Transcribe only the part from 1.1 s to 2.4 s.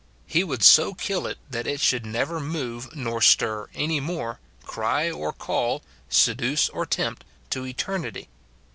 it that it should never